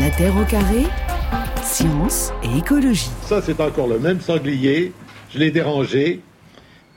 [0.00, 0.84] La Terre au carré,
[1.60, 3.10] science et écologie.
[3.22, 4.92] Ça, c'est encore le même sanglier.
[5.30, 6.20] Je l'ai dérangé.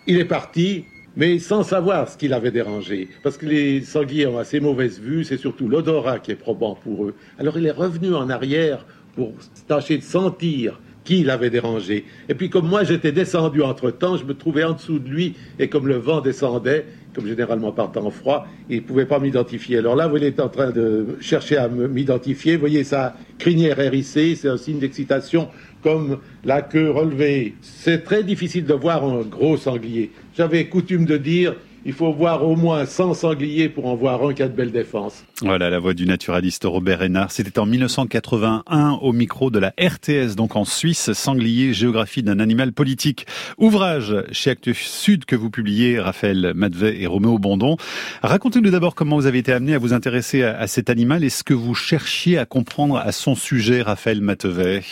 [0.05, 0.85] Il est parti,
[1.16, 3.09] mais sans savoir ce qu'il avait dérangé.
[3.24, 7.06] Parce que les sangliers ont assez mauvaise vue, c'est surtout l'odorat qui est probant pour
[7.06, 7.16] eux.
[7.40, 8.86] Alors il est revenu en arrière
[9.16, 9.34] pour
[9.68, 12.06] tâcher de sentir qui l'avait dérangé.
[12.30, 15.70] Et puis comme moi j'étais descendu entre-temps, je me trouvais en dessous de lui, et
[15.70, 19.77] comme le vent descendait, comme généralement par temps froid, il ne pouvait pas m'identifier.
[19.77, 22.55] Alors là, vous êtes en train de chercher à m'identifier.
[22.55, 25.50] Vous voyez sa crinière hérissée, c'est un signe d'excitation,
[25.84, 27.55] comme la queue relevée.
[27.62, 30.12] C'est très difficile de voir un gros sanglier.
[30.38, 34.30] J'avais coutume de dire, il faut voir au moins 100 sangliers pour en voir un
[34.30, 35.23] a de belles défenses.
[35.41, 37.31] Voilà la voix du naturaliste Robert Renard.
[37.31, 42.72] C'était en 1981 au micro de la RTS, donc en Suisse, Sanglier, géographie d'un animal
[42.72, 43.25] politique.
[43.58, 47.77] Ouvrage chez Actes Sud que vous publiez, Raphaël Madvet et Roméo Bondon.
[48.22, 51.44] Racontez-nous d'abord comment vous avez été amené à vous intéresser à, cet animal et ce
[51.44, 54.84] que vous cherchiez à comprendre à son sujet, Raphaël Madvet?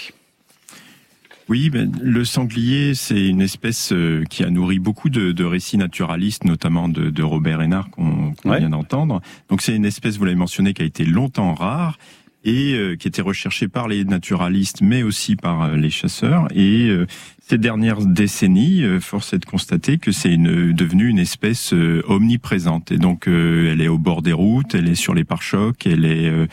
[1.50, 5.78] Oui, ben, le sanglier, c'est une espèce euh, qui a nourri beaucoup de, de récits
[5.78, 9.20] naturalistes, notamment de, de Robert Hénard qu'on vient d'entendre.
[9.50, 11.98] Donc c'est une espèce, vous l'avez mentionné, qui a été longtemps rare
[12.46, 16.48] et euh, qui était recherchée par les naturalistes, mais aussi par euh, les chasseurs.
[16.56, 16.96] Et
[17.40, 21.74] ces dernières décennies, force est de constater que c'est une, devenu une espèce
[22.08, 22.92] omniprésente.
[22.92, 26.30] Et donc, elle est au bord des routes, elle est sur les pare-chocs, elle est
[26.30, 26.46] euh,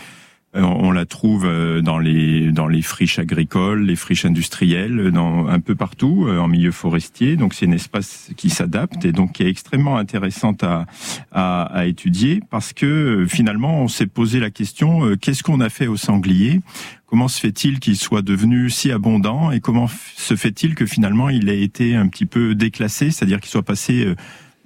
[0.62, 5.60] on la trouve euh, dans les dans les friches agricoles, les friches industrielles, dans un
[5.60, 7.36] peu partout euh, en milieu forestier.
[7.36, 10.86] Donc c'est un espace qui s'adapte et donc qui est extrêmement intéressante à,
[11.32, 15.86] à, à étudier parce que finalement on s'est posé la question qu'est-ce qu'on a fait
[15.86, 16.60] au sanglier?
[17.06, 21.48] Comment se fait-il qu'il soit devenu si abondant et comment se fait-il que finalement il
[21.48, 24.14] ait été un petit peu déclassé, c'est-à-dire qu'il soit passé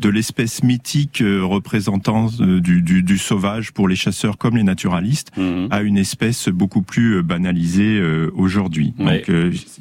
[0.01, 4.63] de l'espèce mythique euh, représentant euh, du, du, du, sauvage pour les chasseurs comme les
[4.63, 5.69] naturalistes mhm.
[5.71, 8.01] à une espèce beaucoup plus euh, banalisée
[8.35, 8.95] aujourd'hui.
[8.99, 9.31] Donc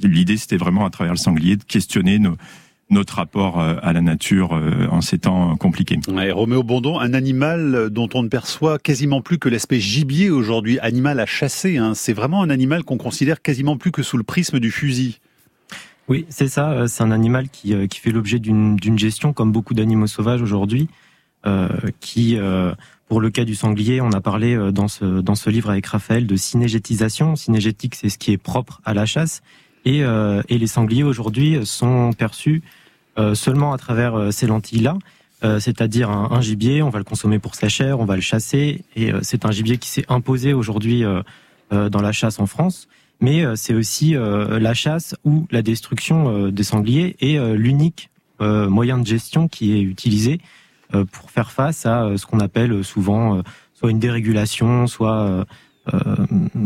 [0.03, 2.35] l'idée c'était vraiment à travers le sanglier de questionner nos,
[2.89, 4.51] notre rapport à la nature
[4.91, 5.99] en ces temps compliqués.
[6.07, 10.79] Ouais, Roméo Bondon, un animal dont on ne perçoit quasiment plus que l'aspect gibier aujourd'hui,
[10.79, 11.77] animal à chasser.
[11.77, 11.93] Hein.
[11.95, 15.19] C'est vraiment un animal qu'on considère quasiment plus que sous le prisme du fusil.
[16.09, 16.71] Oui, c'est ça.
[16.71, 20.41] Euh, c'est un animal qui, euh, qui fait l'objet d'une gestion, comme beaucoup d'animaux sauvages
[20.41, 20.89] aujourd'hui,
[21.45, 22.73] euh, qui, euh,
[23.07, 26.25] pour le cas du sanglier, on a parlé dans ce, dans ce livre avec Raphaël
[26.25, 27.35] de cinégétisation.
[27.35, 29.41] Cinégétique, c'est ce qui est propre à la chasse.
[29.85, 32.61] Et, euh, et les sangliers aujourd'hui sont perçus
[33.33, 34.97] seulement à travers ces lentilles-là.
[35.59, 38.85] c'est-à-dire un, un, gibier, on va le consommer pour sa chair, on va le chasser,
[38.95, 41.03] et c'est un gibier qui s'est imposé aujourd'hui
[41.69, 42.87] dans la chasse en France
[43.21, 48.09] mais euh, c'est aussi euh, la chasse ou la destruction euh, des sangliers et l'unique
[48.41, 50.39] moyen de gestion qui est utilisé
[51.11, 53.41] pour faire face à ce qu'on appelle souvent
[53.73, 55.45] soit une dérégulation, soit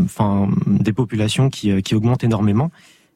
[0.05, 2.69] enfin des populations qui, qui augmentent énormément.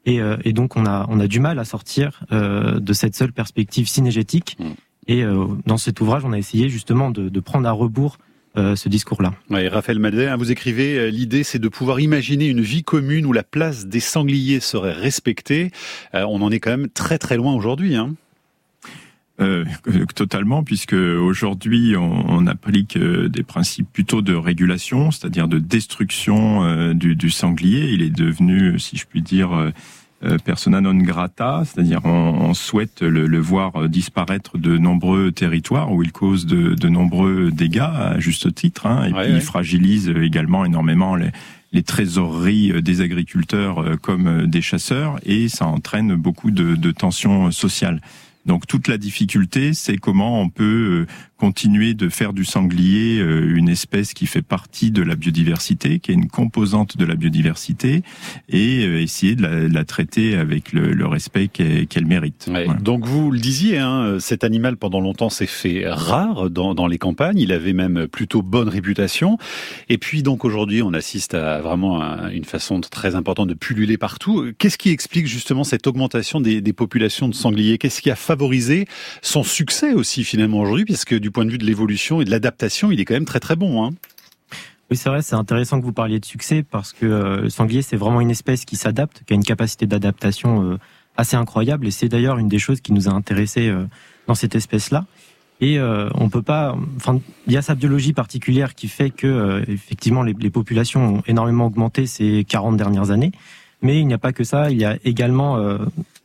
[0.07, 3.87] Et, et, donc on a on a du mal à sortir de cette seule perspective
[3.87, 4.57] cinégétique.
[4.59, 4.65] Mmh.
[5.07, 5.23] Et
[5.67, 8.17] dans cet ouvrage, on a essayé justement de, de prendre à rebours
[8.57, 9.33] ce discours-là.
[9.49, 13.25] Ouais, Raphaël Madé, hein, vous écrivez, euh, l'idée c'est de pouvoir imaginer une vie commune
[13.25, 15.71] où la place des sangliers serait respectée.
[16.15, 17.95] Euh, on en est quand même très très loin aujourd'hui.
[17.95, 18.15] Hein.
[19.39, 19.65] Euh,
[20.15, 27.15] totalement, puisque aujourd'hui on, on, applique des principes plutôt de régulation, c'est-à-dire de destruction du,
[27.15, 27.91] du, sanglier.
[27.91, 29.69] Il est devenu, si je puis dire, euh,
[30.43, 36.45] persona non grata, c'est-à-dire on, souhaite le, voir disparaître de nombreux territoires où il cause
[36.45, 41.31] de, de nombreux dégâts à juste titre, hein, et puis il fragilise également énormément les,
[41.71, 47.51] les trésoreries des agriculteurs euh, comme des chasseurs et ça entraîne beaucoup de, de tensions
[47.51, 48.01] sociales.
[48.47, 53.55] Donc toute la difficulté, c'est comment on peut euh, continuer de faire du sanglier euh,
[53.55, 58.01] une espèce qui fait partie de la biodiversité, qui est une composante de la biodiversité,
[58.49, 62.49] et euh, essayer de la, traiter avec le, respect qu'elle mérite.
[62.81, 66.97] Donc vous le disiez, hein, cet animal pendant longtemps s'est fait rare dans, dans, les
[66.97, 69.37] campagnes, il avait même plutôt bonne réputation,
[69.87, 74.51] et puis donc aujourd'hui on assiste à vraiment une façon très importante de pulluler partout.
[74.57, 77.77] Qu'est-ce qui explique justement cette augmentation des, des populations de sangliers?
[77.77, 78.85] Qu'est-ce qui a favorisé
[79.21, 82.91] son succès aussi finalement aujourd'hui, puisque du point de vue de l'évolution et de l'adaptation,
[82.91, 83.85] il est quand même très très bon.
[83.85, 83.91] Hein.
[84.89, 87.81] Oui, c'est vrai, c'est intéressant que vous parliez de succès parce que euh, le sanglier,
[87.81, 90.77] c'est vraiment une espèce qui s'adapte, qui a une capacité d'adaptation euh,
[91.17, 93.85] assez incroyable et c'est d'ailleurs une des choses qui nous a intéressés euh,
[94.27, 95.05] dans cette espèce-là.
[95.59, 100.21] Et on peut pas, enfin, il y a sa biologie particulière qui fait que effectivement
[100.21, 103.31] les, les, populations ont énormément augmenté ces 40 dernières années.
[103.81, 105.57] Mais il n'y a pas que ça, il y a également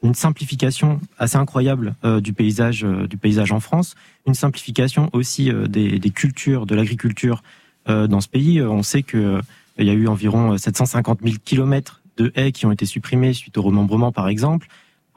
[0.02, 3.94] une simplification assez incroyable euh, du paysage euh, du paysage en France,
[4.26, 7.42] une simplification aussi euh, des, cultures, de l'agriculture
[7.86, 8.62] dans ce pays.
[8.62, 9.40] On sait que
[9.76, 13.58] Il y a eu environ 750 000 kilomètres de haies qui ont été supprimés suite
[13.58, 14.68] au remembrement, par exemple.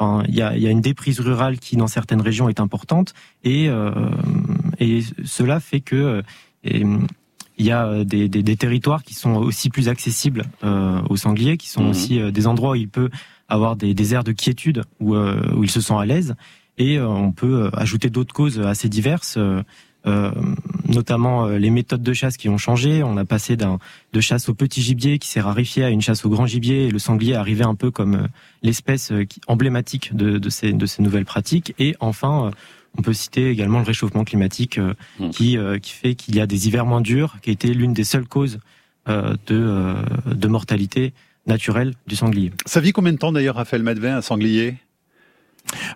[0.01, 3.69] il, y a, une déprise rurale qui, dans certaines régions, est importante, et
[5.25, 6.23] cela fait que
[7.57, 11.89] il y a des, territoires qui sont aussi plus accessibles aux sangliers, qui sont mmh.
[11.89, 13.09] aussi des endroits où il peut
[13.47, 16.35] avoir des, des aires de quiétude où, où ils se sentent à l'aise.
[16.77, 19.37] Et on peut ajouter d'autres causes assez diverses.
[20.07, 20.31] Euh,
[20.87, 23.01] notamment euh, les méthodes de chasse qui ont changé.
[23.01, 23.79] On a passé d'un
[24.13, 26.91] de chasse au petit gibier qui s'est rarifié à une chasse au grand gibier et
[26.91, 28.27] le sanglier est arrivé un peu comme euh,
[28.61, 29.11] l'espèce
[29.47, 31.73] emblématique de, de, ces, de ces nouvelles pratiques.
[31.79, 32.51] Et enfin,
[32.97, 34.79] on peut citer également le réchauffement climatique
[35.19, 35.29] mmh.
[35.29, 38.03] qui, qui fait qu'il y a des hivers moins durs, qui a été l'une des
[38.03, 38.59] seules causes
[39.07, 39.95] de,
[40.25, 41.13] de mortalité
[41.47, 42.51] naturelle du sanglier.
[42.65, 44.75] Ça vit combien de temps d'ailleurs, Raphaël Madvin, un sanglier?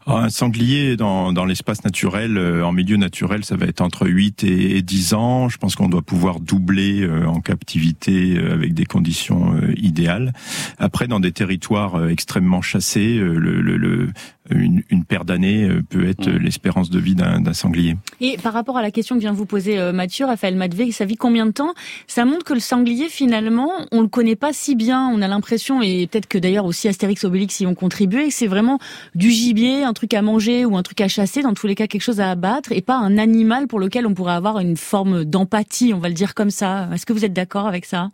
[0.07, 4.07] Ah, un sanglier dans, dans l'espace naturel, euh, en milieu naturel, ça va être entre
[4.07, 5.49] 8 et, 10 ans.
[5.49, 10.33] Je pense qu'on doit pouvoir doubler euh, en captivité euh, avec des conditions idéales.
[10.79, 14.09] Après, dans des territoires extrêmement chassés, le, le, le
[14.49, 16.37] une, une paire d'années euh, peut être mmh.
[16.37, 17.95] l'espérance de vie d'un sanglier.
[18.21, 21.05] Et par rapport à la question que vient vous poser euh, Mathieu, Raphaël Madvé, ça
[21.05, 21.73] vit combien de temps?
[22.07, 25.09] Ça montre que le sanglier, finalement, on le connaît pas si bien.
[25.13, 28.47] On a l'impression, et peut-être que d'ailleurs aussi Astérix Obélix y ont contribué, que c'est
[28.47, 28.79] vraiment
[29.15, 31.87] du gibier, un truc à manger ou un truc à chasser, dans tous les cas
[31.87, 35.25] quelque chose à abattre, et pas un animal pour lequel on pourrait avoir une forme
[35.25, 36.89] d'empathie, on va le dire comme ça.
[36.93, 38.11] Est-ce que vous êtes d'accord avec ça?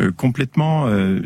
[0.00, 0.86] Euh, complètement.
[0.86, 1.20] Euh,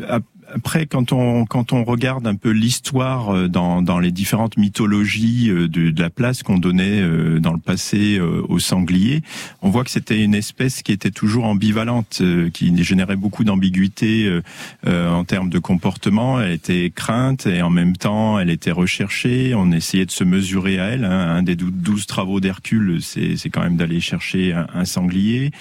[0.53, 5.49] après, quand on quand on regarde un peu l'histoire euh, dans dans les différentes mythologies
[5.49, 9.21] euh, de, de la place qu'on donnait euh, dans le passé aux sangliers,
[9.61, 12.21] on voit que c'était une espèce qui était toujours ambivalente,
[12.53, 14.41] qui générait beaucoup d'ambiguïté
[14.85, 16.39] en termes de comportement.
[16.39, 19.53] Elle était crainte et en même temps, elle était recherchée.
[19.55, 21.05] On essayait de se mesurer à elle.
[21.05, 21.35] Hein.
[21.35, 25.51] Un des douze travaux d'Hercule, c'est c'est quand même d'aller chercher un, sanglier.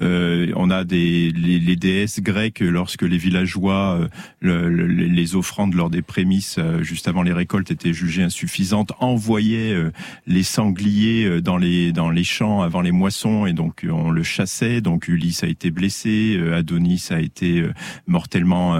[0.00, 4.08] on a des les, les déesses grecques lorsque les villageois
[4.42, 9.90] les offrandes lors des prémices, euh, juste avant les récoltes, étaient jugées insuffisantes, envoyaient euh,
[10.26, 14.22] les sangliers euh, dans les dans les champs avant les moissons et donc on le
[14.22, 14.80] chassait.
[14.80, 17.64] Donc Ulysse a été blessé, Adonis a été
[18.06, 18.78] mortellement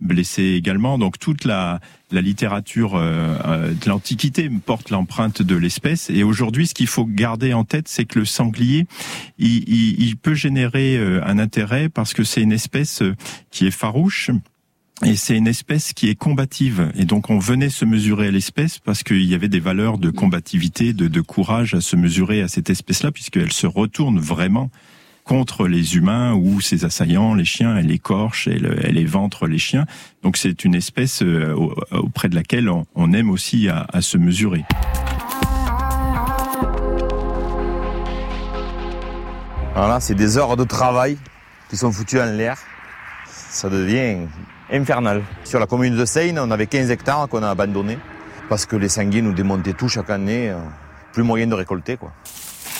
[0.00, 0.98] blessé également.
[0.98, 1.80] Donc toute la
[2.12, 6.08] la littérature de l'Antiquité porte l'empreinte de l'espèce.
[6.08, 8.86] Et aujourd'hui, ce qu'il faut garder en tête, c'est que le sanglier,
[9.38, 13.02] il, il peut générer un intérêt parce que c'est une espèce
[13.50, 14.30] qui est farouche,
[15.04, 16.90] et c'est une espèce qui est combative.
[16.96, 20.10] Et donc on venait se mesurer à l'espèce parce qu'il y avait des valeurs de
[20.10, 24.70] combativité, de, de courage à se mesurer à cette espèce-là, puisqu'elle se retourne vraiment
[25.24, 29.84] contre les humains ou ses assaillants, les chiens, elle écorche, elle, elle éventre les chiens.
[30.22, 31.52] Donc c'est une espèce euh,
[31.90, 34.64] auprès de laquelle on, aime aussi à, à se mesurer.
[39.74, 41.18] Voilà, c'est des heures de travail
[41.68, 42.56] qui sont foutues en l'air.
[43.26, 44.26] Ça devient
[44.70, 45.22] infernal.
[45.44, 47.98] Sur la commune de Seine, on avait 15 hectares qu'on a abandonnés
[48.48, 50.50] parce que les sangliers nous démontaient tout chaque année.
[50.50, 50.56] Euh,
[51.12, 52.12] plus moyen de récolter, quoi.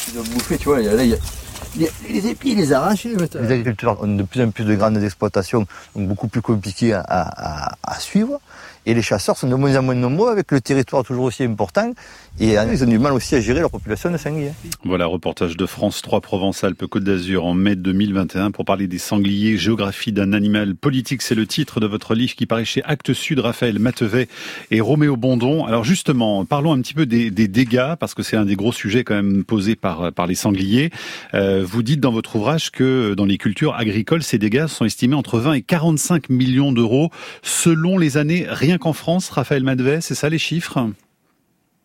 [0.09, 3.05] Ils doivent bouffer, tu vois, il y a, il y a, les épis, les arrachent.
[3.05, 7.03] Les agriculteurs ont de plus en plus de grandes exploitations, donc beaucoup plus compliquées à,
[7.09, 8.39] à, à suivre.
[8.87, 11.93] Et les chasseurs sont de moins en moins nombreux avec le territoire toujours aussi important.
[12.39, 14.53] Et ils ont du mal aussi à gérer leur population de sangliers.
[14.85, 20.13] Voilà, reportage de France 3 Provence-Alpes-Côte d'Azur en mai 2021 pour parler des sangliers, géographie
[20.13, 21.23] d'un animal politique.
[21.23, 24.29] C'est le titre de votre livre qui paraît chez Actes Sud, Raphaël Matevet
[24.71, 25.67] et Roméo Bondon.
[25.67, 28.73] Alors justement, parlons un petit peu des, des dégâts parce que c'est un des gros
[28.73, 30.91] sujets quand même posés par, par les sangliers.
[31.35, 35.17] Euh, vous dites dans votre ouvrage que dans les cultures agricoles, ces dégâts sont estimés
[35.17, 37.11] entre 20 et 45 millions d'euros
[37.43, 40.91] selon les années rien qu'en France, Raphaël Madvet, c'est ça les chiffres?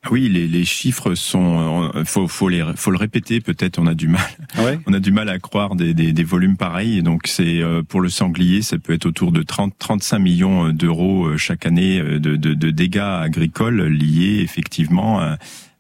[0.10, 3.40] Oui, les, les, chiffres sont, euh, faut, faut, les, faut le répéter.
[3.40, 4.26] Peut-être on a du mal,
[4.58, 6.98] ah on a du mal à croire des, des, des volumes pareils.
[6.98, 10.68] Et donc c'est euh, pour le sanglier, ça peut être autour de 30, 35 millions
[10.68, 15.22] euh, d'euros chaque année de, de, de, dégâts agricoles liés effectivement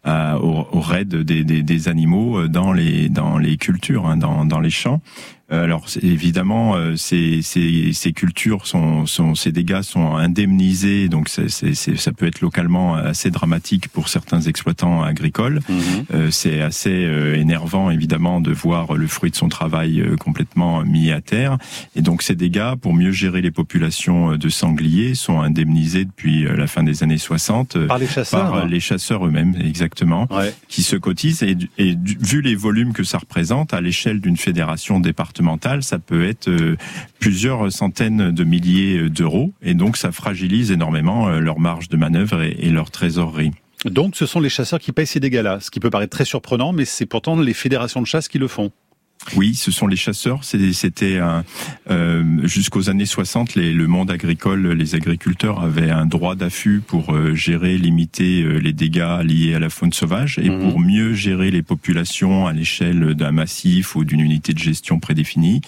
[0.04, 4.46] à, au, au, raid des, des, des, animaux dans les dans les cultures, hein, dans,
[4.46, 5.02] dans les champs.
[5.52, 11.30] Euh, alors évidemment, euh, ces, ces, ces, cultures sont, sont, ces dégâts sont indemnisés, donc
[11.30, 15.60] c'est, c'est, ça peut être localement assez dramatique pour certains exploitants agricoles.
[15.68, 15.78] Mhm.
[16.14, 16.92] Euh, c'est assez
[17.36, 21.58] énervant évidemment de voir le fruit de son travail complètement mis à terre.
[21.96, 26.68] Et donc ces dégâts, pour mieux gérer les populations de sangliers, sont indemnisés depuis la
[26.68, 30.28] fin des années 60 par les chasseurs, par les chasseurs eux-mêmes, exactement,
[30.68, 31.44] qui se cotisent.
[31.44, 35.41] Et, et vu les volumes que ça représente à l'échelle d'une fédération départementale
[35.82, 36.78] ça peut être euh,
[37.20, 42.42] plusieurs centaines de milliers d'euros, et donc ça fragilise énormément euh, leur marge de manœuvre
[42.42, 43.52] et, leur trésorerie.
[43.86, 46.72] Donc ce sont les chasseurs qui payent ces dégâts-là, ce qui peut paraître très surprenant,
[46.72, 48.72] mais c'est pourtant les fédérations de chasse qui le font.
[49.36, 50.44] Oui, ce sont les chasseurs.
[50.44, 51.20] C'était
[51.90, 57.14] euh, jusqu'aux années 60, les, le monde agricole, les agriculteurs avaient un droit d'affût pour
[57.14, 60.60] euh, gérer, limiter euh, les dégâts liés à la faune sauvage et mhm.
[60.60, 65.62] pour mieux gérer les populations à l'échelle d'un massif ou d'une unité de gestion prédéfinie.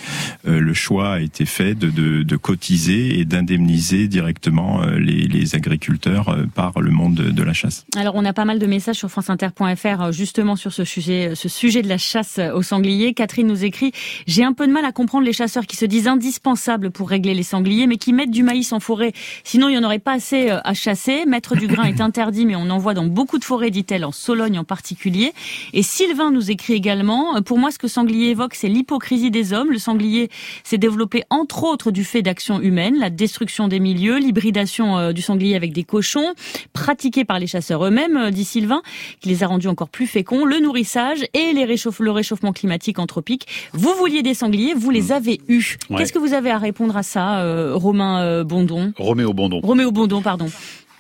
[0.48, 5.56] Euh, le choix a été fait de, de, de cotiser et d'indemniser directement les, les,
[5.56, 7.86] agriculteurs par le monde de, de, la chasse.
[7.96, 11.82] Alors, on a pas mal de messages sur franceinter.fr justement sur ce sujet, ce sujet
[11.82, 13.14] de la chasse au sanglier.
[13.14, 13.92] Catherine nous écrit
[14.28, 17.34] J'ai un peu de mal à comprendre les chasseurs qui se disent indispensables pour régler
[17.34, 19.14] les sangliers, mais qui mettent du maïs en forêt.
[19.44, 21.26] Sinon, il n'y en aurait pas assez euh, à chasser.
[21.26, 24.12] Mettre du grain est interdit, mais on en voit dans beaucoup de forêts, dit-elle, en
[24.12, 25.34] Sologne en particulier.
[25.74, 29.72] Et Sylvain nous écrit également Pour moi, ce que sanglier évoque, c'est l'hypocrisie des hommes.
[29.72, 30.30] Le sanglier
[30.64, 35.22] s'est développé entre autres du fait d'actions humaines, la destruction des milieux, l'hybridation euh, du
[35.22, 36.34] sanglier avec des cochons,
[36.72, 38.82] pratiquée par les chasseurs eux-mêmes, euh, dit Sylvain,
[39.20, 41.66] qui les a rendus encore plus féconds, le nourrissage et les
[42.00, 43.33] le réchauffement climatique anthropique
[43.74, 45.12] vous vouliez des sangliers, vous les hmm.
[45.12, 45.78] avez eus.
[45.98, 49.60] Qu'est-ce que vous avez à répondre à ça, euh, Romain euh, Bondon Roméo Bondon.
[49.62, 50.50] Roméo Bondon, pardon.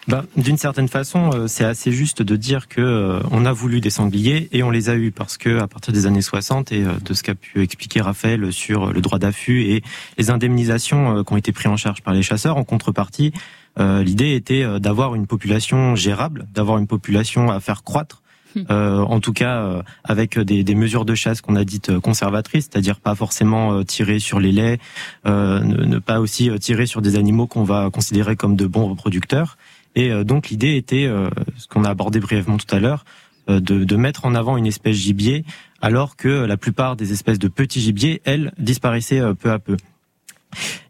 [0.09, 3.89] Bah, d'une certaine façon, euh, c'est assez juste de dire que on a voulu des
[3.89, 7.13] sangliers et on les a eus parce que à partir des années 60 et de
[7.13, 9.81] ce qu'a pu expliquer Raphaël sur le droit d'affût et
[10.17, 13.31] les indemnisations qui ont été prises en charge par les chasseurs en contrepartie,
[13.79, 18.22] l'idée était d'avoir une population gérable, d'avoir une population à faire croître
[18.69, 21.99] euh, en tout cas euh, avec des, des, mesures de chasse qu'on a dites euh,
[21.99, 24.79] conservatrices, c'est-à-dire pas forcément tirer sur les laits,
[25.25, 29.57] ne, ne, pas aussi tirer sur des animaux qu'on va considérer comme de bons reproducteurs.
[29.95, 31.07] Et donc l'idée était,
[31.55, 33.05] ce qu'on a abordé brièvement tout à l'heure,
[33.47, 35.45] de, de, mettre en avant une espèce gibier,
[35.81, 39.77] alors que la plupart des espèces de petits gibiers, elles, disparaissaient peu à peu.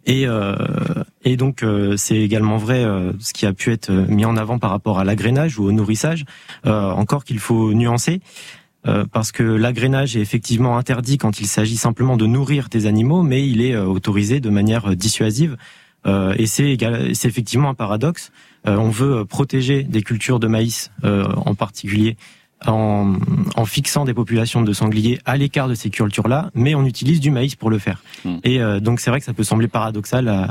[0.05, 0.55] Et, euh,
[1.23, 4.59] et donc euh, c'est également vrai euh, ce qui a pu être mis en avant
[4.59, 6.25] par rapport à l'agrénage ou au nourrissage,
[6.65, 8.21] encore qu'il faut nuancer.
[9.11, 13.47] parce que l'agrénage est effectivement interdit quand il s'agit simplement de nourrir des animaux, mais
[13.47, 15.57] il est autorisé de manière dissuasive.
[16.05, 16.77] et c'est
[17.23, 18.31] effectivement un paradoxe.
[18.65, 22.17] on veut protéger des cultures de maïs en particulier
[22.67, 23.15] en,
[23.55, 27.31] en, fixant des populations de sangliers à l'écart de ces cultures-là, mais on utilise du
[27.31, 28.01] maïs pour le faire.
[28.25, 28.37] Hmm.
[28.43, 30.47] Et euh, donc c'est vrai que ça peut sembler paradoxal à,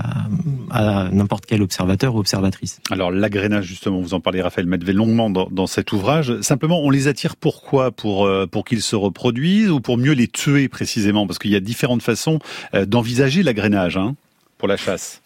[0.70, 2.80] à n'importe quel observateur ou observatrice.
[2.90, 6.40] Alors l'agrainage, justement, vous en parlez Raphaël Medvé longuement dans, dans, cet ouvrage.
[6.40, 10.28] Simplement, on les attire pourquoi Pour, euh, pour qu'ils se reproduisent ou pour mieux les
[10.28, 11.26] tuer précisément?
[11.26, 12.38] Parce qu'il y a différentes façons
[12.74, 14.14] euh, d'envisager l'agrainage hein,
[14.58, 15.22] pour la chasse.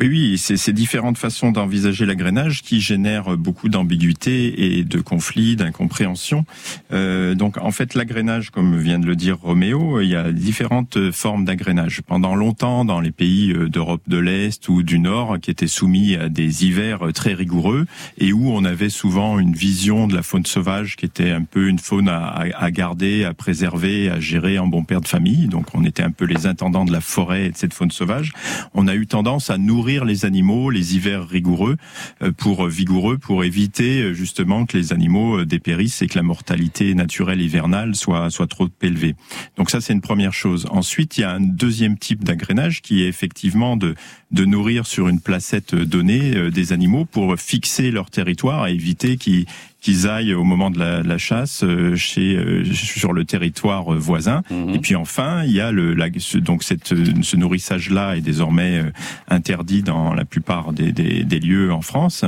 [0.00, 6.44] Oui, c'est ces différentes façons d'envisager l'agrainage qui génèrent beaucoup d'ambiguïté et de conflits, d'incompréhension.
[6.92, 11.10] Euh, donc, en fait, l'agrainage, comme vient de le dire Roméo, il y a différentes
[11.10, 12.02] formes d'agrainage.
[12.06, 16.14] Pendant longtemps, dans les pays euh, d'Europe de l'Est ou du Nord, qui étaient soumis
[16.14, 17.84] à des hivers très rigoureux
[18.18, 21.66] et où on avait souvent une vision de la faune sauvage qui était un peu
[21.66, 25.48] une faune à, à garder, à préserver, à gérer en bon père de famille.
[25.48, 28.32] Donc, on était un peu les intendants de la forêt et de cette faune sauvage.
[28.74, 31.76] On a eu tendance à nourrir les animaux les hivers rigoureux
[32.22, 36.22] euh, pour euh, vigoureux pour éviter euh, justement que les animaux dépérissent et que la
[36.22, 39.14] mortalité naturelle hivernale soit soit trop élevée.
[39.56, 40.66] Donc ça c'est une première chose.
[40.70, 43.94] Ensuite, il y a un deuxième type d'agrainage qui est effectivement de
[44.30, 49.46] de nourrir sur une placette donnée des animaux pour fixer leur territoire et éviter qu'ils
[49.80, 53.98] qu'ils aillent au moment de la, la chasse euh, chez euh, sur le territoire euh,
[53.98, 54.42] voisin.
[54.50, 54.70] Mhm.
[54.70, 58.82] Et puis enfin, il y a le la, donc cette ce nourrissage là est désormais
[59.28, 62.24] interdit dans la plupart des, des, des, lieux en France.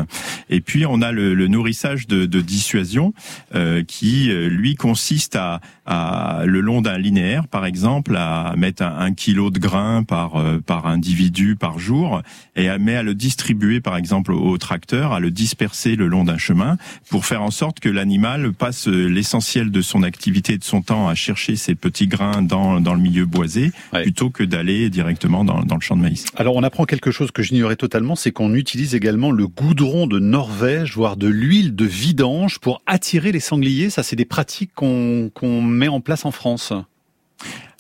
[0.48, 3.12] Et puis on a le, le nourrissage de, de dissuasion
[3.54, 8.96] euh, qui lui consiste à, à le long d'un linéaire, par exemple, à mettre un,
[8.98, 12.22] un, kilo de grain par par individu par jour
[12.56, 16.24] et à, mais à le distribuer par exemple au tracteur, à le disperser le long
[16.24, 16.78] d'un chemin
[17.08, 21.08] pour faire en sorte que l'animal passe l'essentiel de son activité et de son temps
[21.08, 25.62] à chercher ses petits grains dans, dans le milieu boisé, plutôt que d'aller directement dans,
[25.62, 26.26] dans, le champ de maïs.
[26.36, 30.18] Alors on apprend quelque chose que j'ignorais totalement, c'est qu'on utilise également le goudron de
[30.18, 33.90] Norvège, voire de l'huile de vidange pour attirer les sangliers.
[33.90, 36.84] Ça, c'est des pratiques qu'on qu'on met en place en France.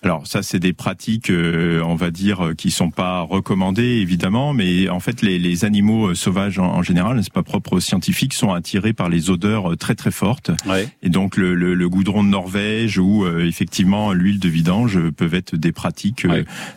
[0.02, 4.54] Alors ça, c'est des pratiques, euh, on va dire, euh, qui sont pas recommandées évidemment,
[4.54, 8.32] mais en fait, les, les animaux euh, sauvages en, général, c'est pas propre aux scientifiques,
[8.32, 10.50] sont attirés par les odeurs très très fortes.
[10.66, 10.88] Ouais.
[11.02, 15.56] Et donc le, le, le, goudron de Norvège ou effectivement l'huile de vidange peuvent être
[15.56, 16.26] des pratiques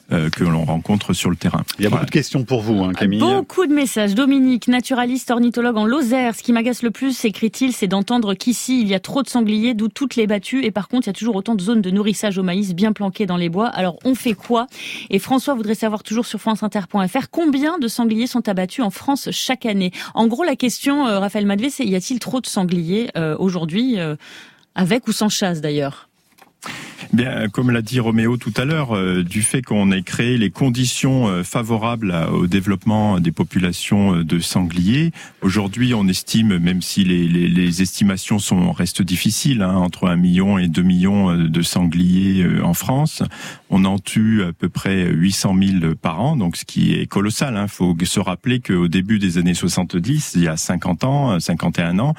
[0.09, 1.63] que l'on rencontre sur le terrain.
[1.77, 3.19] Il y a beaucoup de questions pour vous, hein, Camille.
[3.19, 4.15] Beaucoup de messages.
[4.15, 6.35] Dominique, naturaliste, ornithologue en Lozère.
[6.35, 9.75] Ce qui m'agace le plus, écrit-il, c'est d'entendre qu'ici il y a trop de sangliers,
[9.75, 11.91] d'où toutes les battues, et par contre il y a toujours autant de zones de
[11.91, 13.67] nourrissage au maïs bien dans les bois.
[13.67, 14.67] Alors on fait quoi?
[15.09, 19.65] Et François voudrait savoir toujours sur franceinter.fr combien de sangliers sont abattus en France chaque
[19.65, 19.91] année?
[20.13, 23.99] En gros, la question, euh, Raphaël Madvé, c'est y a-t-il trop de sangliers euh, aujourd'hui,
[23.99, 24.15] euh,
[24.75, 26.09] avec ou sans chasse d'ailleurs?
[27.13, 30.49] Bien, comme l'a dit Roméo tout à l'heure, euh, du fait qu'on ait créé les
[30.49, 35.11] conditions euh, favorables au développement des populations euh, de sangliers,
[35.43, 40.67] aujourd'hui on estime, même si les, estimations sont restent difficiles, hein, entre un million et
[40.67, 43.21] deux millions de sangliers en France,
[43.69, 47.53] on en tue à peu près 800 000 par an, donc ce qui est colossal.
[47.53, 47.67] Il hein.
[47.67, 52.15] faut se rappeler qu'au début des années 70, il y a 50 ans, 51 ans,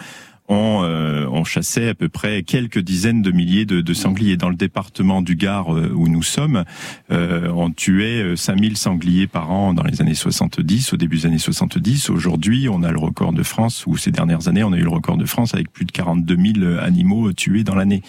[0.48, 4.36] on, euh, on, chassait à peu près quelques dizaines de milliers de, de sangliers.
[4.36, 6.64] Dans le département du Gard euh, où nous sommes,
[7.10, 11.38] euh, on tuait 5000 sangliers par an dans les années 70, au début des années
[11.38, 12.10] 70.
[12.10, 14.90] Aujourd'hui, on a le record de France, ou ces dernières années, on a eu le
[14.90, 18.02] record de France avec plus de 42 000 animaux tués dans l'année.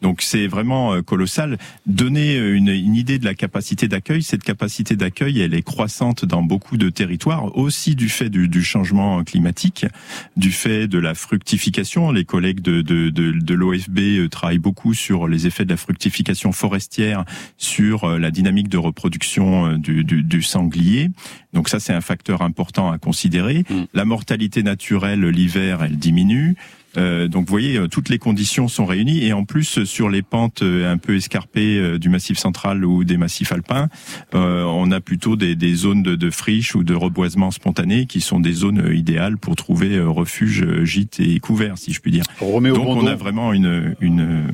[0.00, 1.58] Donc c'est vraiment colossal.
[1.86, 6.42] Donner une, une idée de la capacité d'accueil, cette capacité d'accueil, elle est croissante dans
[6.42, 9.86] beaucoup de territoires, aussi du fait du, du changement climatique,
[10.36, 11.79] du fait de la fructification
[12.12, 15.76] les collègues de, de, de, de l'OFB euh, travaillent beaucoup sur les effets de la
[15.76, 17.24] fructification forestière
[17.56, 21.10] sur euh, la dynamique de reproduction euh, du, du, du sanglier.
[21.52, 23.64] Donc ça, c'est un facteur important à considérer.
[23.68, 23.84] Mm.
[23.94, 26.56] La mortalité naturelle l'hiver, elle diminue.
[26.96, 30.22] Euh, donc vous voyez, euh, toutes les conditions sont réunies et en plus sur les
[30.22, 33.88] pentes euh, un peu escarpées du massif central ou des massifs alpins,
[34.32, 38.40] on a plutôt des, des zones de, de, friche ou de reboisement spontané qui sont
[38.40, 42.24] des zones idéales pour trouver refuge, gîte et couvert, si je puis dire.
[42.40, 44.46] donc on a vraiment une, une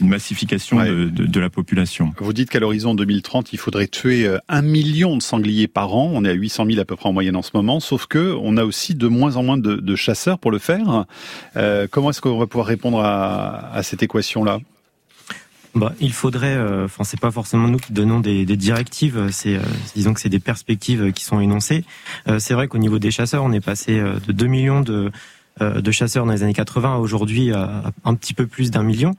[0.00, 2.12] une massification de, la population.
[2.18, 6.10] Vous dites qu'à l'horizon 2030, il faudrait tuer euh, un million de sangliers par an.
[6.12, 8.36] On est à 800 000 à peu près en moyenne en ce moment, sauf que
[8.40, 11.06] on a aussi de moins en moins de, chasseurs pour le faire.
[11.56, 14.58] Euh, comment est-ce qu'on va pouvoir répondre à, cette équation-là?
[15.74, 19.58] Bah, il faudrait, euh, enfin c'est pas forcément nous qui donnons des, directives, c'est
[19.94, 21.84] disons que c'est des perspectives qui sont énoncées.
[22.38, 25.10] c'est vrai qu'au niveau des chasseurs, on est passé de 2 millions de,
[25.60, 29.14] de chasseurs dans les années 80 à aujourd'hui à un petit peu plus d'un million.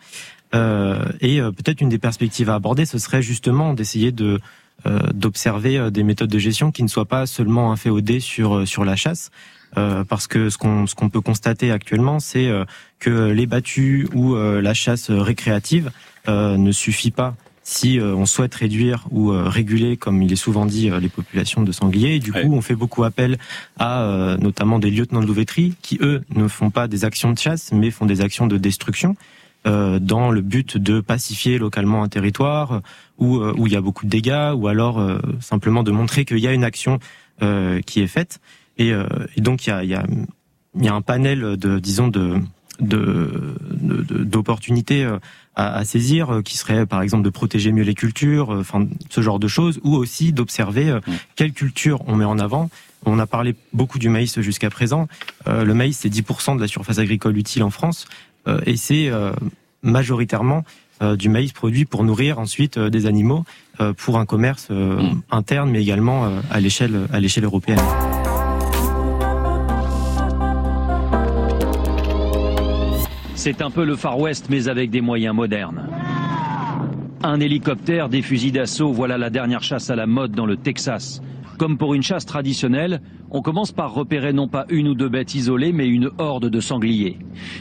[0.55, 4.39] Euh, et euh, peut-être une des perspectives à aborder, ce serait justement d'essayer de
[4.85, 8.95] euh, d'observer des méthodes de gestion qui ne soient pas seulement inféodées sur sur la
[8.95, 9.29] chasse,
[9.75, 12.49] parce que ce qu'on ce qu'on peut constater actuellement, c'est
[12.99, 15.91] que les battues ou la chasse récréative
[16.27, 21.09] ne suffit pas si on souhaite réduire ou réguler, comme il est souvent dit, les
[21.09, 22.15] populations de sangliers.
[22.15, 23.37] Et du coup, on fait beaucoup appel
[23.77, 27.71] à notamment des lieutenants de louveterie qui, eux, ne font pas des actions de chasse,
[27.71, 29.15] mais font des actions de destruction.
[29.69, 32.81] Euh, dans le but de pacifier localement un territoire
[33.19, 36.25] où, euh, où il y a beaucoup de dégâts, ou alors euh, simplement de montrer
[36.25, 36.97] qu'il y a une action
[37.85, 38.41] qui est faite.
[38.77, 40.05] Et, et donc il y a, il y, a,
[40.75, 42.35] il y a un panel de, disons, de
[42.81, 45.21] d'opportunités de,
[45.55, 49.39] à, à, saisir, qui serait par exemple de protéger mieux les cultures, enfin ce genre
[49.39, 50.99] de choses, ou aussi d'observer mmh.
[51.37, 52.69] quelle culture on met en avant.
[53.05, 55.07] On a parlé beaucoup du maïs jusqu'à présent.
[55.47, 58.05] le maïs, c'est 10% de la surface agricole utile en France.
[58.47, 59.31] Euh, et c'est euh,
[59.81, 60.63] majoritairement
[61.01, 63.43] euh, du maïs produit pour nourrir ensuite des animaux
[63.95, 65.21] pour un commerce mm.
[65.31, 67.79] interne, mais également à l'échelle à l'échelle européenne.
[73.35, 75.87] C'est un peu le Far West, mais avec des moyens modernes.
[77.23, 81.21] Un hélicoptère, des fusils d'assaut, voilà la dernière chasse à la mode dans le Texas.
[81.59, 85.35] Comme pour une chasse traditionnelle, on commence par repérer non pas une ou deux bêtes
[85.35, 87.17] isolées, mais une horde de sangliers.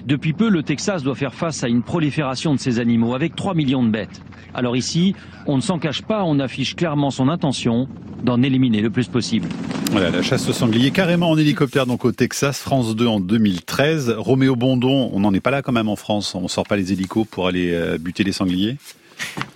[0.07, 3.55] Depuis peu, le Texas doit faire face à une prolifération de ces animaux, avec 3
[3.55, 4.23] millions de bêtes.
[4.55, 5.17] Alors ici,
[5.49, 7.89] on ne s'en cache pas, on affiche clairement son intention
[8.23, 9.49] d'en éliminer le plus possible.
[9.91, 14.15] Voilà, la chasse aux sangliers carrément en hélicoptère donc au Texas, France 2 en 2013.
[14.17, 16.93] Roméo Bondon, on n'en est pas là quand même en France, on sort pas les
[16.93, 18.77] hélicos pour aller euh, buter les sangliers?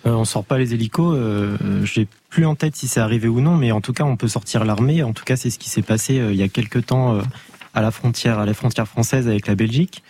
[0.06, 1.14] Euh, on sort pas les hélicos.
[1.16, 4.16] Euh, J'ai plus en tête si c'est arrivé ou non, mais en tout cas, on
[4.16, 5.02] peut sortir l'armée.
[5.02, 7.22] En tout cas, c'est ce qui s'est passé euh, il y a quelques temps euh,
[7.74, 10.02] à la frontière, à la frontière française avec la Belgique,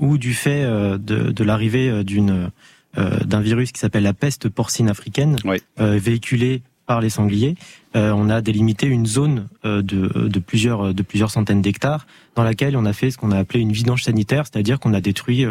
[0.00, 0.96] où du fait de,
[1.30, 2.50] de l'arrivée d'une
[2.96, 5.36] d'un virus qui s'appelle la peste porcine africaine,
[5.76, 7.54] véhiculé par les sangliers,
[7.94, 12.86] on a délimité une zone de, de plusieurs de plusieurs centaines d'hectares dans laquelle on
[12.86, 15.46] a fait ce qu'on a appelé une vidange sanitaire, c'est-à-dire qu'on a détruit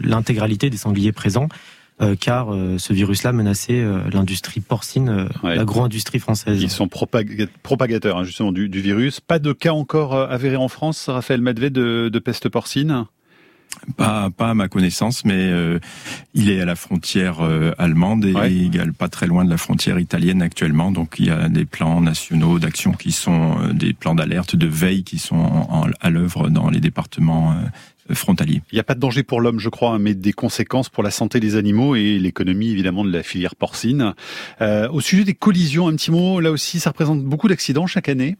[0.00, 1.75] l'intégralité des sangliers présents euh,
[2.20, 6.62] car euh, ce virus-là menaçait euh, l'industrie porcine, l'agro-industrie française.
[6.62, 9.20] Ils sont propagateurs hein, justement du, virus.
[9.20, 13.06] Pas de cas encore avérés en France, Raphaël Madvet, de, de peste porcine?
[13.96, 15.52] Pas, pas à ma connaissance, mais
[16.34, 17.40] il est à la frontière
[17.78, 20.92] allemande et également pas très loin de la frontière italienne actuellement.
[20.92, 25.02] Donc il y a des plans nationaux d'action qui sont des plans d'alerte, de veille
[25.02, 27.54] qui sont à l'œuvre dans les départements
[28.70, 31.10] Il n'y a pas de danger pour l'homme, je crois, mais des conséquences pour la
[31.10, 34.14] santé des animaux et l'économie évidemment de la filière porcine.
[34.60, 38.08] Euh, au sujet des collisions, un petit mot, là aussi, ça représente beaucoup d'accidents chaque
[38.08, 38.36] année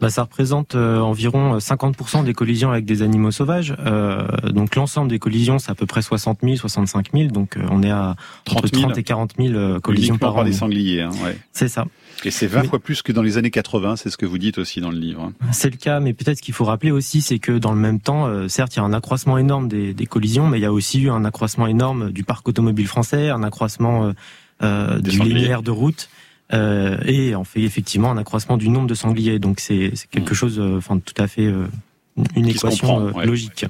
[0.00, 3.74] bah, ça représente euh, environ 50% des collisions avec des animaux sauvages.
[3.84, 7.28] Euh, donc l'ensemble des collisions, c'est à peu près 60 000, 65 000.
[7.30, 10.44] Donc euh, on est à 30 entre 30 et 40 000 collisions par an.
[10.44, 11.36] des sangliers, hein, ouais.
[11.52, 11.86] C'est ça.
[12.24, 14.58] Et c'est 20 fois plus que dans les années 80, c'est ce que vous dites
[14.58, 15.22] aussi dans le livre.
[15.22, 15.32] Hein.
[15.52, 18.48] C'est le cas, mais peut-être qu'il faut rappeler aussi, c'est que dans le même temps,
[18.48, 21.02] certes, il y a un accroissement énorme des, des, collisions, mais il y a aussi
[21.02, 24.12] eu un accroissement énorme du parc automobile français, un accroissement
[24.60, 26.08] euh, du linéaire de route.
[26.52, 29.38] Euh, et on fait effectivement un accroissement du nombre de sangliers.
[29.38, 30.34] Donc c'est quelque mmh.
[30.34, 31.66] chose, euh, enfin tout à fait euh,
[32.36, 33.66] une équation euh, logique.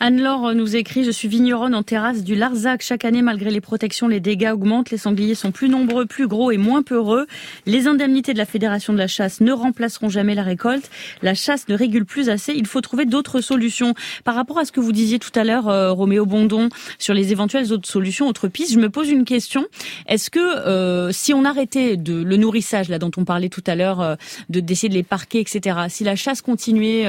[0.00, 2.82] Anne-Laure nous écrit, je suis vigneronne en terrasse du Larzac.
[2.82, 4.90] Chaque année, malgré les protections, les dégâts augmentent.
[4.90, 7.26] Les sangliers sont plus nombreux, plus gros et moins peureux.
[7.66, 10.90] Les indemnités de la Fédération de la chasse ne remplaceront jamais la récolte.
[11.22, 12.52] La chasse ne régule plus assez.
[12.54, 13.94] Il faut trouver d'autres solutions.
[14.24, 17.32] Par rapport à ce que vous disiez tout à l'heure, euh, Roméo Bondon, sur les
[17.32, 19.66] éventuelles autres solutions, autres pistes, je me pose une question.
[20.06, 23.74] Est-ce que euh, si on arrêtait de, le nourrissage, là dont on parlait tout à
[23.74, 24.16] l'heure,
[24.48, 27.06] de d'essayer de les parquer, etc., si la chasse continuait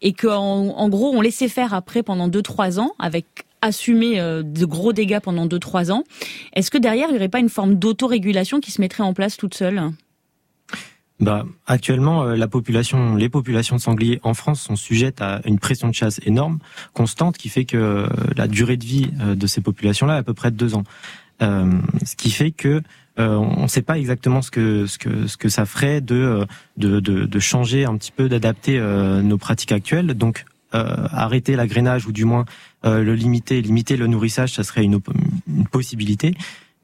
[0.00, 3.26] et que en, gros, on laissait faire après pendant 2-3 ans avec
[3.62, 6.04] assumer euh, de gros dégâts pendant 2-3 ans.
[6.52, 9.36] Est-ce que derrière, il n'y aurait pas une forme d'autorégulation qui se mettrait en place
[9.36, 9.80] toute seule?
[11.20, 15.94] Bah, actuellement, euh, les populations de sangliers en France sont sujettes à une pression de
[15.94, 16.58] chasse énorme,
[16.92, 20.34] constante, qui fait que euh, la durée de vie de ces populations-là est à peu
[20.34, 20.82] près de deux ans.
[21.40, 22.82] ce qui fait que
[23.18, 26.46] on ne sait pas exactement ce que ce que ce que ça ferait de
[26.76, 28.80] de, de, changer un petit peu, d'adapter
[29.22, 30.14] nos pratiques actuelles.
[30.14, 30.44] Donc
[30.74, 32.46] euh, arrêter l'agrénage ou du moins
[32.86, 35.00] euh, le limiter, limiter le nourrissage, ça serait une,
[35.70, 36.34] possibilité.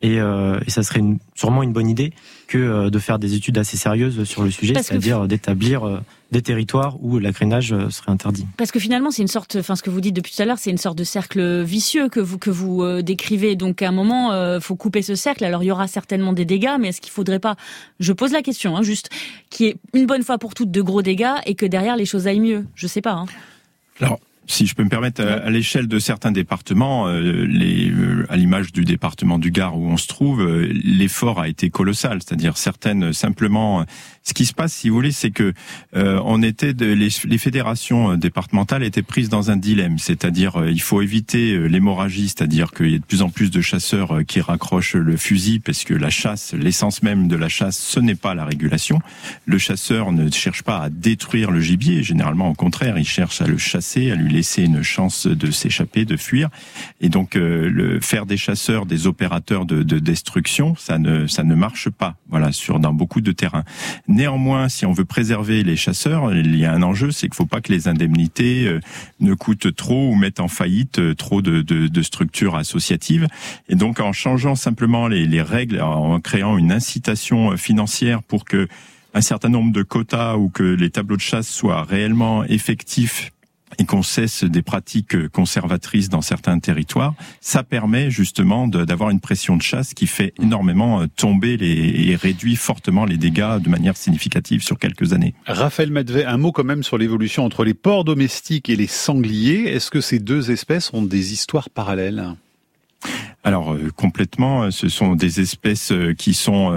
[0.03, 2.13] Et, euh, et, ça serait une, sûrement une bonne idée
[2.49, 7.19] que de faire des études assez sérieuses sur le sujet, c'est-à-dire d'établir des territoires où
[7.19, 8.47] l'agrénage serait interdit.
[8.57, 10.59] Parce que finalement, c'est une sorte, enfin ce que vous dites depuis tout à l'heure,
[10.59, 13.57] c'est une sorte de cercle vicieux que vous que vous décrivez.
[13.57, 15.45] Donc à un moment, il faut couper ce cercle.
[15.45, 17.57] Alors il y aura certainement des dégâts, mais est-ce qu'il faudrait pas,
[18.01, 19.11] je pose la question, hein, juste,
[19.51, 22.07] qu'il y ait une bonne fois pour toutes de gros dégâts et que derrière les
[22.07, 23.13] choses aillent mieux Je sais pas.
[23.13, 23.27] Hein.
[24.01, 28.37] Alors, si je peux me permettre, à, l'échelle de certains départements, euh, les, euh, à
[28.37, 32.21] l'image du département du Gard où on se trouve, euh, l'effort a été colossal.
[32.23, 33.85] C'est-à-dire certaines simplement
[34.29, 35.55] ce qui se passe, si vous voulez, c'est que
[35.97, 40.61] euh, on était de, les, les, fédérations euh, départementales étaient prises dans un dilemme, c'est-à-dire
[40.61, 43.63] euh, il faut éviter euh, l'hémorragie, c'est-à-dire qu'il y a de plus en plus de
[43.63, 48.01] chasseurs qui raccrochent le fusil parce que la chasse, l'essence même de la chasse, ce
[48.01, 49.01] n'est pas la régulation.
[49.47, 53.47] Le chasseur ne cherche pas à détruire le gibier, généralement au contraire, il cherche à
[53.47, 56.49] le chasser, à lui laisser une chance de s'échapper, de fuir.
[57.01, 61.55] Et donc le faire des chasseurs des opérateurs de, de destruction, ça ne ça ne
[61.55, 62.17] marche pas.
[62.29, 63.65] Voilà, sur dans beaucoup de terrains.
[64.07, 67.47] Néanmoins, si on veut préserver les chasseurs, il y a un enjeu, c'est qu'il faut
[67.47, 68.81] pas que les indemnités euh,
[69.21, 73.27] ne coûtent trop ou mettent en faillite euh, trop de, structures associatives.
[73.69, 78.69] Et donc, en changeant simplement les, règles, en créant une incitation euh, financière pour que
[79.15, 83.33] un certain nombre de quotas ou que les tableaux de chasse soient réellement effectifs
[83.79, 89.57] et qu'on cesse des pratiques conservatrices dans certains territoires, ça permet justement d'avoir une pression
[89.57, 93.97] de chasse qui fait énormément euh, tomber les, et réduit fortement les dégâts de manière
[93.97, 95.35] significative sur quelques années.
[95.47, 99.65] Raphaël Madvet, un mot quand même sur l'évolution entre les porcs domestiques et les sangliers.
[99.69, 102.35] Est-ce que ces deux espèces ont des histoires parallèles?
[103.45, 106.71] Alors euh, complètement, euh, ce sont des espèces euh, qui sont.